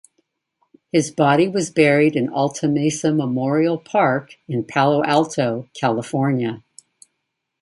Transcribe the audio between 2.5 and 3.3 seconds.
Mesa